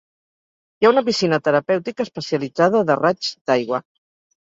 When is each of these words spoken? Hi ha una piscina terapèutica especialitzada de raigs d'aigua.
Hi 0.81 0.87
ha 0.87 0.91
una 0.93 1.03
piscina 1.09 1.39
terapèutica 1.49 2.09
especialitzada 2.09 2.85
de 2.91 3.01
raigs 3.05 3.33
d'aigua. 3.39 3.87